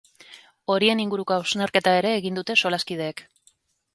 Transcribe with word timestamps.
Horien 0.75 1.01
inguruko 1.03 1.35
hausnarketa 1.35 1.95
ere 1.99 2.15
egin 2.21 2.39
dute 2.41 2.57
solaskideek. 2.63 3.25